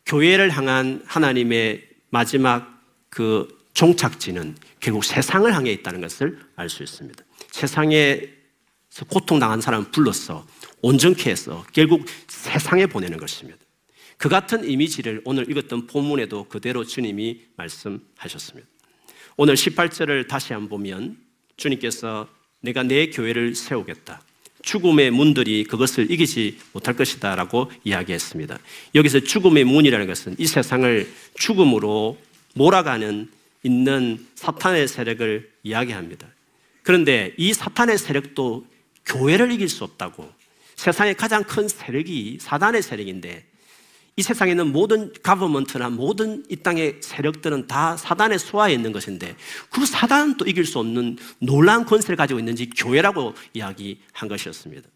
[0.04, 7.24] 교회를 향한 하나님의 마지막 그 종착지는 결국 세상을 향해 있다는 것을 알 수 있습니다.
[7.50, 8.28] 세상에서
[9.08, 10.46] 고통당한 사람을 불러서
[10.80, 13.58] 온전케 해서 결국 세상에 보내는 것입니다.
[14.16, 18.68] 그 같은 이미지를 오늘 읽었던 본문에도 그대로 주님이 말씀하셨습니다.
[19.36, 21.18] 오늘 18절을 다시 한번 보면
[21.56, 22.28] 주님께서
[22.60, 24.22] 내가 내 교회를 세우겠다.
[24.64, 28.58] 죽음의 문들이 그것을 이기지 못할 것이다 라고 이야기했습니다.
[28.94, 32.18] 여기서 죽음의 문이라는 것은 이 세상을 죽음으로
[32.54, 33.30] 몰아가는
[33.62, 36.26] 있는 사탄의 세력을 이야기합니다.
[36.82, 38.66] 그런데 이 사탄의 세력도
[39.06, 40.30] 교회를 이길 수 없다고
[40.76, 43.44] 세상의 가장 큰 세력이 사단의 세력인데
[44.16, 49.36] 이 세상에 있는 모든 가버먼트나 모든 이 땅의 세력들은 다 사단의 수하에 있는 것인데
[49.70, 54.88] 그 사단은 또 이길 수 없는 놀라운 권세를 가지고 있는지 교회라고 이야기한 것이었습니다.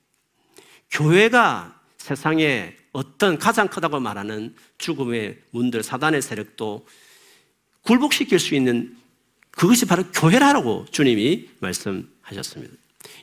[0.91, 6.87] 교회가 세상에 어떤 가장 크다고 말하는 죽음의 문들, 사단의 세력도
[7.83, 8.97] 굴복시킬 수 있는
[9.51, 12.75] 그것이 바로 교회라고 주님이 말씀하셨습니다.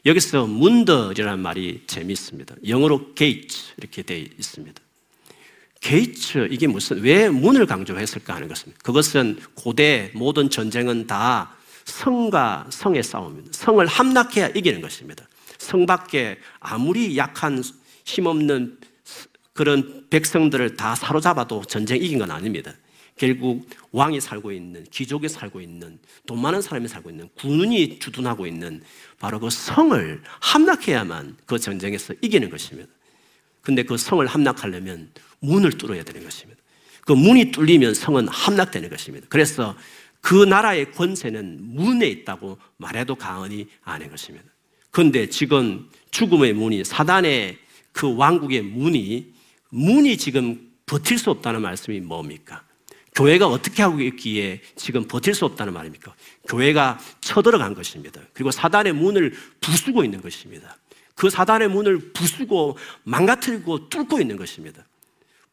[0.05, 2.55] 여기서 문들이라는 말이 재미있습니다.
[2.67, 4.85] 영어로 게이트 이렇게 되어 있습니다.
[5.86, 8.82] gates 이게 무슨 왜 문을 강조했을까 하는 것입니다.
[8.84, 13.52] 그것은 고대 모든 전쟁은 다 성과 성의 싸움입니다.
[13.52, 15.28] 성을 함락해야 이기는 것입니다.
[15.60, 17.63] 성밖에 아무리 약한
[18.04, 18.80] 힘없는
[19.54, 22.74] 그런 백성들을 다 사로잡아도 전쟁 이긴 건 아닙니다.
[23.15, 28.82] 결국 왕이 살고 있는 귀족이 살고 있는 돈 많은 사람이 살고 있는 군인이 주둔하고 있는
[29.19, 32.89] 바로 그 성을 함락해야만 그 전쟁에서 이기는 것입니다.
[33.62, 35.12] 근데 그 성을 함락하려면
[35.45, 36.62] 문을 뚫어야 되는 것입니다.
[37.05, 39.27] 그 문이 뚫리면 성은 함락되는 것입니다.
[39.29, 39.75] 그래서
[40.21, 44.45] 그 나라의 권세는 문에 있다고 말해도 과언이 아닌 것입니다.
[44.89, 47.60] 그런데 지금 죽음의 문이 사단의
[47.91, 49.34] 그 왕국의 문이
[49.69, 52.63] 문이 지금 버틸 수 없다는 말씀이 뭡니까?
[53.13, 56.13] 교회가 어떻게 하고 있기에 지금 버틸 수 없다는 말입니까?
[56.47, 58.21] 교회가 쳐들어간 것입니다.
[58.34, 60.77] 그리고 사단의 문을 부수고 있는 것입니다.
[61.15, 64.86] 그 사단의 문을 부수고 망가뜨리고 뚫고 있는 것입니다.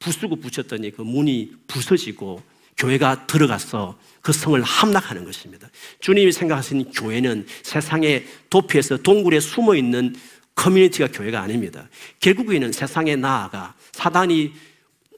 [0.03, 2.43] 부수고 붙였더니 그 문이 부서지고
[2.77, 5.69] 교회가 들어가서 그 성을 함락하는 것입니다.
[6.01, 10.15] 주님이 생각하시는 교회는 세상의 도피에서 동굴에 숨어 있는
[10.55, 11.89] 커뮤니티가 교회가 아닙니다.
[12.21, 14.53] 결국에는 세상에 나아가 사단이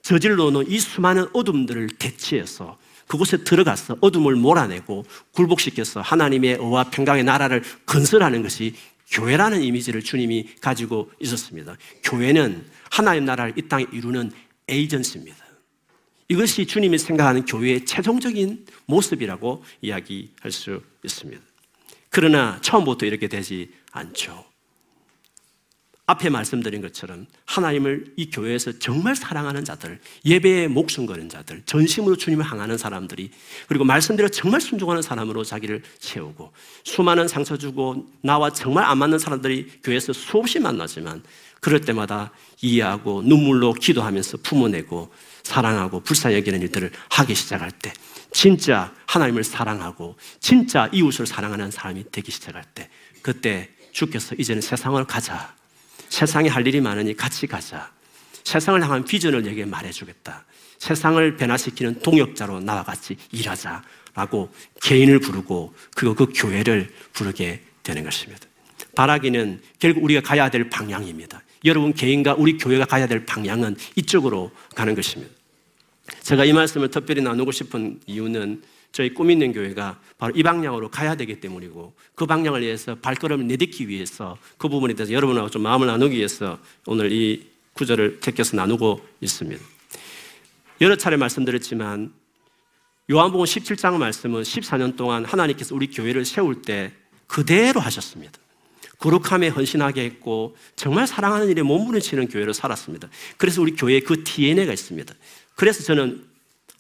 [0.03, 7.63] 저질러 놓은 이 수많은 어둠들을 대치해서 그곳에 들어가서 어둠을 몰아내고 굴복시켜서 하나님의 의와 평강의 나라를
[7.87, 8.75] 건설하는 것이
[9.11, 11.77] 교회라는 이미지를 주님이 가지고 있었습니다.
[12.03, 14.31] 교회는 하나님 나라를 이 땅에 이루는
[14.69, 15.45] 에이전시입니다.
[16.29, 21.43] 이것이 주님이 생각하는 교회의 최종적인 모습이라고 이야기할 수 있습니다.
[22.09, 24.45] 그러나 처음부터 이렇게 되지 않죠.
[26.07, 32.45] 앞에 말씀드린 것처럼 하나님을 이 교회에서 정말 사랑하는 자들, 예배에 목숨 거는 자들, 전심으로 주님을
[32.45, 33.31] 향하는 사람들이
[33.69, 36.53] 그리고 말씀대로 정말 순종하는 사람으로 자기를 세우고
[36.85, 41.23] 수많은 상처 주고 나와 정말 안 맞는 사람들이 교회에서 수없이 만나지만
[41.61, 45.11] 그럴 때마다 이해하고 눈물로 기도하면서 품어내고
[45.43, 47.93] 사랑하고 불쌍히 여기는 일들을 하기 시작할 때
[48.31, 52.91] 진짜 하나님을 사랑하고 진짜 이웃을 사랑하는 사람이 되기 시작할 때
[53.23, 55.55] 그때 주께서 이제는 세상을 가자.
[56.15, 57.91] 세상에 할 일이 많으니 같이 가자.
[58.45, 60.45] 세상을 향한 비전을 내게 말해주겠다.
[60.79, 63.83] 세상을 변화시키는 동역자로 나와 같이 일하자.
[64.15, 68.47] 라고 개인을 부르고 그리고 그 교회를 부르게 되는 것입니다.
[68.95, 71.43] 바라기는 결국 우리가 가야 될 방향입니다.
[71.65, 75.33] 여러분 개인과 우리 교회가 가야 될 방향은 이쪽으로 가는 것입니다.
[76.23, 78.63] 제가 이 말씀을 특별히 나누고 싶은 이유는
[78.95, 83.89] 저희 꿈 있는 교회가 바로 이 방향으로 가야 되기 때문이고 그 방향을 위해서 발걸음을 내딛기
[83.89, 89.61] 위해서 그 부분에 대해서 여러분하고 좀 마음을 나누기 위해서 오늘 이 구절을 택해서 나누고 있습니다.
[90.81, 92.13] 여러 차례 말씀드렸지만
[93.11, 96.93] 요한복음 17장 말씀은 14년 동안 하나님께서 우리 교회를 세울 때
[97.27, 98.39] 그대로 하셨습니다.
[99.01, 103.09] 거룩함에 헌신하게 했고 정말 사랑하는 일에 몸부림치는 교회로 살았습니다.
[103.39, 105.13] 그래서 우리 교회에 그 DNA가 있습니다.
[105.57, 106.34] 그래서 저는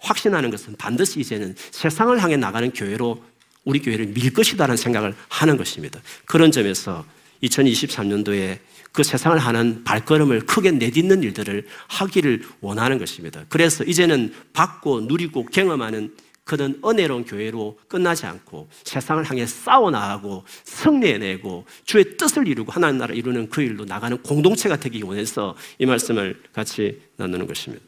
[0.04, 3.22] 확신하는 것은 반드시 이제는 세상을 향해 나가는 교회로
[3.64, 6.00] 우리 교회를 밀 것이다라는 생각을 하는 것입니다.
[6.26, 7.04] 그런 점에서
[7.42, 8.58] 2023년도에
[8.92, 13.44] 그 세상을 하는 발걸음을 크게 내딛는 일들을 하기를 원하는 것입니다.
[13.48, 16.14] 그래서 이제는 받고 누리고 경험하는
[16.44, 23.48] 그런 은혜로운 교회로 끝나지 않고 세상을 향해 싸워나가고 승리해내고 주의 뜻을 이루고 하나님 나라 이루는
[23.48, 27.82] 그 일로 나가는 공동체가 되기 원해서 이 말씀을 같이 나누는 것입니다.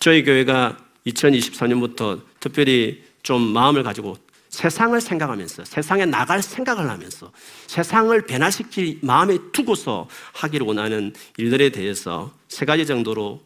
[0.00, 4.16] 저희 교회가 2024년부터 특별히 좀 마음을 가지고
[4.48, 7.32] 세상을 생각하면서 세상에 나갈 생각을 하면서
[7.66, 13.42] 세상을 변화시킬 마음에 두고서 하기를 원하는 일들에 대해서 세 가지 정도로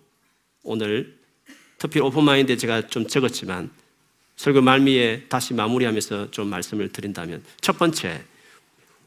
[0.64, 1.16] 오늘
[1.78, 3.70] 특히 오픈마인드에 제가 좀 적었지만
[4.36, 8.24] 설교 말미에 다시 마무리하면서 좀 말씀을 드린다면 첫 번째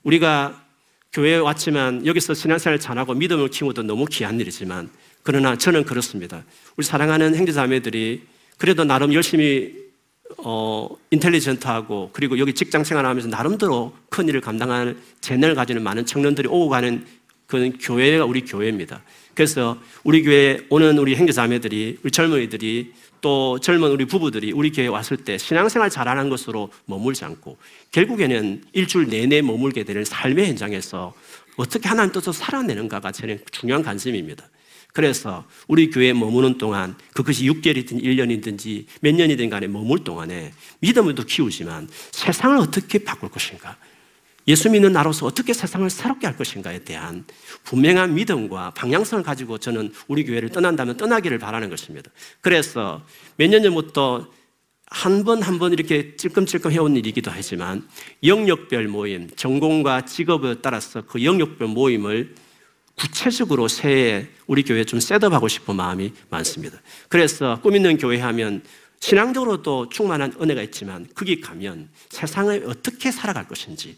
[0.03, 0.65] 우리가
[1.11, 4.89] 교회에 왔지만 여기서 신앙생활 잘하고 믿음을 키우도 너무 귀한 일이지만
[5.23, 6.43] 그러나 저는 그렇습니다.
[6.77, 8.23] 우리 사랑하는 형제자매들이
[8.59, 9.73] 그래도 나름 열심히
[10.37, 16.69] 어, 인텔리전트하고 그리고 여기 직장 생활하면서 나름대로 큰 일을 감당할 재능을 가지는 많은 청년들이 오고
[16.69, 17.05] 가는
[17.47, 19.01] 그런 교회가 우리 교회입니다.
[19.33, 25.17] 그래서 우리 교회에 오는 우리 형제자매들이 우리 젊은이들이 또 젊은 우리 부부들이 우리 교회에 왔을
[25.17, 27.57] 때 신앙생활 잘하는 것으로 머물지 않고
[27.91, 31.13] 결국에는 일주일 내내 머물게 되는 삶의 현장에서
[31.55, 34.45] 어떻게 하나님 뜻을 살아내는가가 저는 중요한 관심입니다.
[34.93, 41.23] 그래서 우리 교회에 머무는 동안 그것이 6개월이든 1년이든지 몇 년이든 간에 머물 동안에 믿음을 또
[41.23, 43.77] 키우지만 세상을 어떻게 바꿀 것인가?
[44.47, 47.23] 예수 믿는 나로서 어떻게 세상을 새롭게 할 것인가에 대한
[47.65, 52.09] 분명한 믿음과 방향성을 가지고 저는 우리 교회를 떠난다면 떠나기를 바라는 것입니다.
[52.41, 53.03] 그래서
[53.37, 54.27] 몇 년 전부터
[54.87, 57.87] 한번한번 이렇게 찔끔찔끔 해온 일이기도 하지만
[58.23, 62.33] 영역별 모임, 전공과 직업에 따라서 그 영역별 모임을
[62.99, 66.81] 구체적으로 새해 우리 교회에 좀 setup하고 싶은 마음이 많습니다.
[67.07, 68.61] 그래서 꿈 있는 교회 하면
[68.99, 73.95] 신앙적으로도 충만한 은혜가 있지만 거기 가면 세상을 어떻게 살아갈 것인지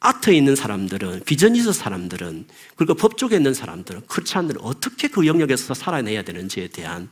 [0.00, 6.22] 아트에 있는 사람들은 비전 있는 사람들은 그리고 법조에 있는 사람들은 크리스찬들은 어떻게 그 영역에서 살아내야
[6.22, 7.08] 되는지에 대한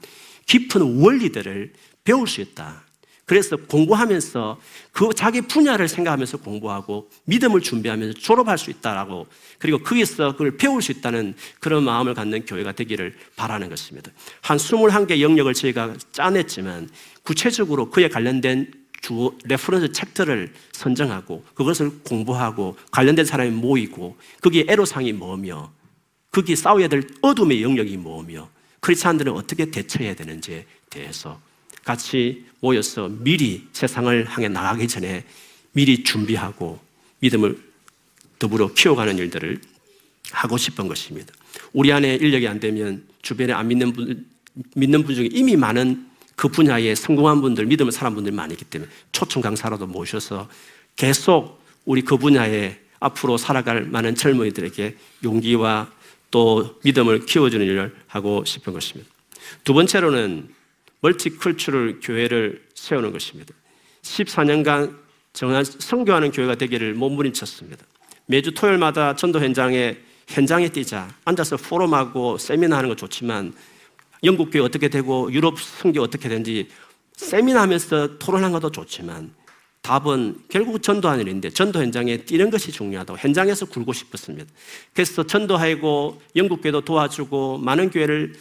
[0.47, 1.73] 깊은 원리들을
[2.05, 2.83] 배울 수 있다.
[3.31, 9.29] 그래서 공부하면서 그 자기 분야를 생각하면서 공부하고 믿음을 준비하면서 졸업할 수 있다라고
[9.61, 14.11] 그리고 거기서 그걸 배울 수 있다는 그런 마음을 갖는 교회가 되기를 바라는 것입니다.
[14.41, 16.91] 한 21개 영역을 저희가 짜냈지만
[17.23, 25.71] 구체적으로 그에 관련된 주 reference 책들을 선정하고 그것을 공부하고 관련된 사람이 모이고 거기에 애로사항이 뭐며
[26.33, 31.41] 거기에 싸워야 될 어둠의 영역이 뭐며 크리스찬들은 어떻게 대처해야 되는지에 대해서
[31.91, 35.25] 같이 모여서 미리 세상을 향해 나가기 전에
[35.73, 36.79] 미리 준비하고
[37.19, 37.59] 믿음을
[38.39, 39.61] 더불어 키워가는 일들을
[40.31, 41.35] 하고 싶은 것입니다.
[41.73, 44.25] 우리 안에 인력이 안 되면 주변에 안 믿는 분,
[44.77, 49.43] 믿는 분 중에 이미 많은 그 분야에 성공한 분들, 믿음을 사는 분들이 많기 때문에 초청
[49.43, 50.49] 강사라도 모셔서
[50.95, 55.91] 계속 우리 그 분야에 앞으로 살아갈 많은 젊은이들에게 용기와
[56.31, 59.11] 또 믿음을 키워주는 일을 하고 싶은 것입니다.
[59.65, 60.60] 두 번째로는
[61.01, 63.55] 멀티컬처럴 교회를 세우는 것입니다.
[64.03, 64.97] 14년간
[65.33, 67.85] 정한 성교하는 교회가 되기를 몸부림쳤습니다.
[68.27, 73.53] 매주 토요일마다 전도 현장에 현장에 뛰자 앉아서 포럼하고 세미나 하는 거 좋지만
[74.23, 76.69] 영국 교회 어떻게 되고 유럽 성교 어떻게 되는지
[77.17, 79.33] 세미나 하면서 토론하는 것도 좋지만
[79.83, 84.53] 답은 결국 전도하는 일인데 전도 현장에 뛰는 것이 중요하다고 현장에서 굴고 싶었습니다.
[84.93, 88.35] 그래서 전도하고 영국 교회도 도와주고 많은 교회를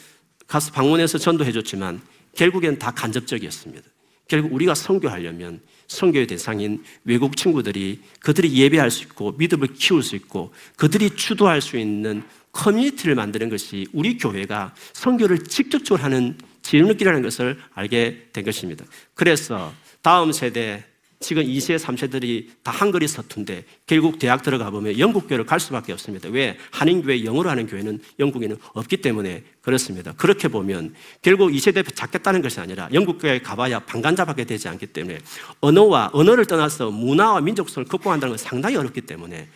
[0.48, 2.02] 가서 방문해서 전도해 줬지만
[2.36, 3.88] 결국엔 다 간접적이었습니다.
[4.28, 10.54] 결국 우리가 선교하려면 선교의 대상인 외국 친구들이 그들이 예배할 수 있고 믿음을 키울 수 있고
[10.78, 18.30] 그들이 주도할 수 있는 커뮤니티를 만드는 것이 우리 교회가 선교를 직접적으로 하는 지름길이라는 것을 알게
[18.32, 18.86] 된 것입니다.
[19.16, 20.84] 그래서 다음 세대
[21.22, 26.30] 지금 2세, 3세들이 다 한글이 서툰데 결국 대학 들어가 보면 영국 교회를 갈 수밖에 없습니다.
[26.30, 26.58] 왜?
[26.72, 30.14] 한인교회 영어로 하는 교회는 영국에는 없기 때문에 그렇습니다.
[30.14, 35.20] 그렇게 보면 결국 2세대 잡겠다는 것이 아니라 영국 교회에 가봐야 방간잡하게 되지 않기 때문에
[35.60, 39.50] 언어와 언어를 떠나서 문화와 민족성을 극복한다는 건 상당히 어렵기 때문에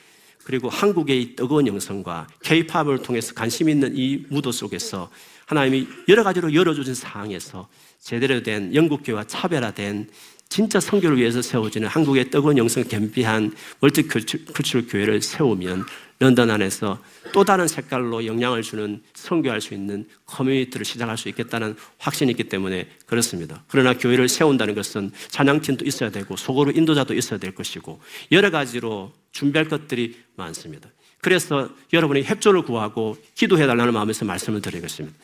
[0.44, 5.10] 그리고 한국의 뜨거운 영성과 K-팝을 통해서 관심 있는 이 무도 속에서
[5.46, 10.10] 하나님이 여러 가지로 열어주신 상황에서 제대로 된 영국교회와 차별화된
[10.54, 15.84] 진짜 성교를 위해서 세워지는 한국의 뜨거운 영성 겸비한 멀티컬처럴 교회를 세우면
[16.20, 17.00] 런던 안에서
[17.32, 22.88] 또 다른 색깔로 영향을 주는 성교할 수 있는 커뮤니티를 시작할 수 있겠다는 확신이 있기 때문에
[23.08, 23.64] 그렇습니다.
[23.68, 28.00] 그러나 교회를 세운다는 것은 찬양팀도 있어야 되고 속으로 인도자도 있어야 될 것이고
[28.32, 30.88] 여러 가지로 준비할 것들이 많습니다.
[31.20, 35.18] 그래서 여러분이 협조를 구하고 기도해 달라는 마음에서 말씀을 드리겠습니다.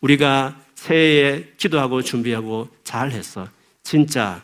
[0.00, 3.46] 우리가 새해에 기도하고 준비하고 잘 해서
[3.84, 4.42] 진짜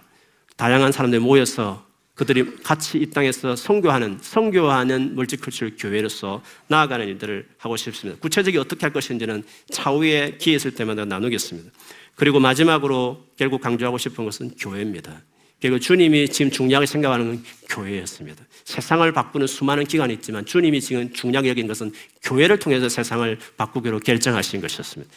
[0.59, 8.21] 다양한 사람들이 모여서 그들이 같이 이 땅에서 성교하는 성교하는 멀티컬처럴 교회로서 나아가는 일들을 하고 싶습니다.
[8.21, 11.71] 구체적이 어떻게 할 것인지는 차후에 기회 있을 때마다 나누겠습니다.
[12.17, 15.23] 그리고 마지막으로 결국 강조하고 싶은 것은 교회입니다.
[15.61, 18.45] 그리고 주님이 지금 중요하게 생각하는 건 교회였습니다.
[18.65, 21.93] 세상을 바꾸는 수많은 기관이 있지만 주님이 지금 중요하게 여긴 것은
[22.25, 25.13] 교회를 통해서 세상을 바꾸기로 결정하신 것이었습니다.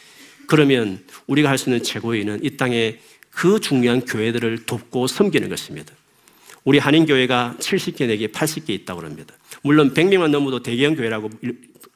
[0.46, 2.98] 그러면 우리가 할 수 있는 최고의 일은 이 땅에
[3.32, 5.94] 그 중요한 교회들을 돕고 섬기는 것입니다.
[6.64, 9.34] 우리 한인교회가 70개 내게 80개 있다고 합니다.
[9.62, 11.30] 물론 100명만 넘어도 대형 교회라고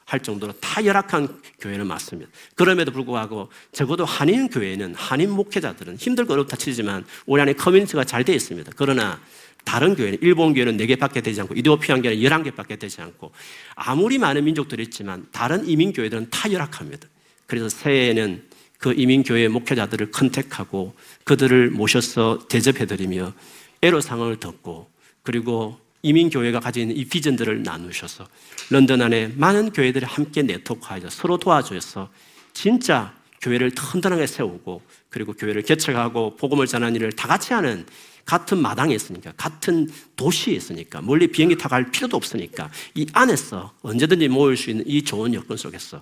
[0.05, 2.31] 할 정도로 다 열악한 교회는 맞습니다.
[2.55, 8.35] 그럼에도 불구하고 적어도 한인 교회는 한인 목회자들은 힘들고 어렵다 치지만 우리 안에 커뮤니티가 잘 되어
[8.35, 8.71] 있습니다.
[8.75, 9.19] 그러나
[9.65, 13.31] 다른 교회는 일본 교회는 4개밖에 되지 않고 이디오피안 교회는 11개밖에 되지 않고
[13.75, 17.07] 아무리 많은 민족들이 있지만 다른 이민 교회들은 다 열악합니다.
[17.45, 18.43] 그래서 새해에는
[18.77, 20.95] 그 이민 교회 목회자들을 컨택하고
[21.27, 23.33] 그들을 모셔서 대접해드리며
[23.81, 24.89] 애로상을 듣고
[25.23, 28.25] 그리고 이민교회가 있는 이 비전들을 나누셔서
[28.69, 32.09] 런던 안에 많은 교회들이 함께 네트워크하여 서로 도와줘서
[32.53, 37.85] 진짜 교회를 튼튼하게 세우고 그리고 교회를 개척하고 복음을 전하는 일을 다 같이 하는
[38.25, 44.29] 같은 마당에 있으니까 같은 도시에 있으니까 멀리 비행기 타고 갈 필요도 없으니까 이 안에서 언제든지
[44.29, 46.01] 모일 수 있는 이 좋은 여건 속에서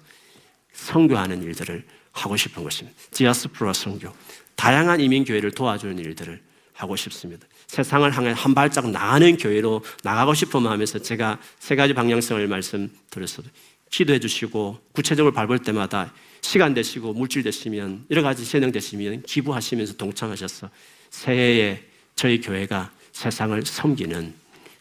[0.74, 2.98] 선교하는 일들을 하고 싶은 것입니다.
[3.12, 4.14] 디아스프라 선교.
[4.56, 6.42] 다양한 이민교회를 도와주는 일들을
[6.74, 7.48] 하고 싶습니다.
[7.68, 13.50] 세상을 향해 한 발짝 나가는 교회로 나가고 싶은 마음에서 제가 세 가지 방향성을 말씀드렸어도
[13.90, 20.70] 기도해 주시고 구체적으로 밟을 때마다 시간 되시고 물질 되시면 여러 가지 재능 되시면 기부하시면서 동참하셔서
[21.10, 21.82] 새해에
[22.16, 24.34] 저희 교회가 세상을 섬기는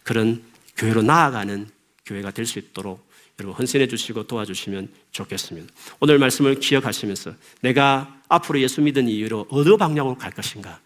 [0.03, 0.43] 그런
[0.77, 1.69] 교회로 나아가는
[2.05, 3.04] 교회가 될 수 있도록
[3.41, 5.73] 여러분 헌신해 주시고 도와주시면 좋겠습니다.
[6.01, 10.79] 오늘 말씀을 기억하시면서 내가 앞으로 예수 믿은 이유로 어느 방향으로 갈 것인가?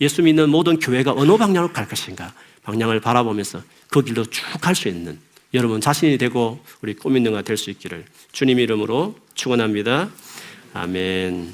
[0.00, 2.34] 예수 믿는 모든 교회가 어느 방향으로 갈 것인가?
[2.62, 5.18] 방향을 바라보면서 그 길로 쭉 갈 수 있는
[5.54, 10.10] 여러분 자신이 되고 우리 꿈 있는 가 될 수 있기를 주님 이름으로 축원합니다.
[10.74, 11.48] 아멘.